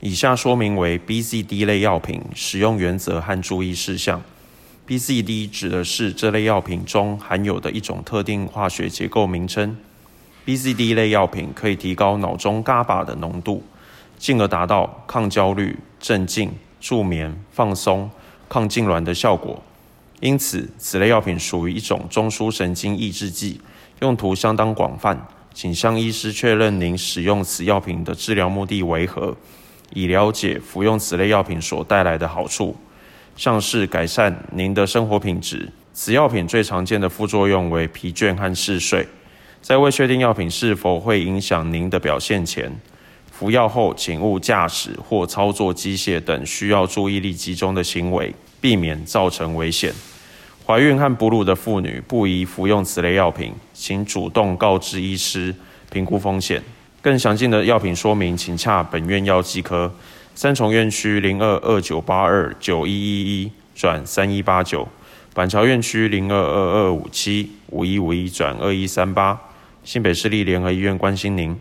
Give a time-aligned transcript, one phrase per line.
[0.00, 4.22] 以下说明为 BCD 类药品使用原则和注意事项。
[4.86, 9.76] BCD 指的是这类药品中含有的一种特定化学结构名称。
[10.46, 13.64] BCD 类药品可以提高脑中 GABA 的浓度，
[14.16, 18.08] 进而达到抗焦虑、镇静、助眠、放松、
[18.48, 19.60] 抗痉挛的效果。
[20.20, 23.60] 因此，此类药品属于一种中枢神经抑制剂，
[24.00, 25.26] 用途相当广泛。
[25.52, 29.36] 请向医师确认您使用此药品的治疗目的为何，
[29.94, 32.76] 以了解服用此类药品所带来的好处。
[33.36, 39.06] 像是改善您的生活品质，此药品最常见的副作用为疲倦和嗜睡。
[39.62, 42.68] 在未确定药品是否会影响您的表现前，
[43.30, 49.92] 服药后请勿驾驶或操作机械等需要注意力集中的行为，避免造成危险。
[50.66, 55.54] 怀孕和哺乳的妇女不宜服用此类药品，请主动告知医师，
[55.90, 56.60] 评估风险。
[57.00, 59.92] 更详尽的药品说明，请洽本院药剂科。
[60.34, 64.86] 三重院区零二二九八二九一一一转三一八九，
[65.34, 69.36] 板桥院区零二二二五七五一五一转二一三八，
[69.82, 71.58] 新北市立联合医院关心您。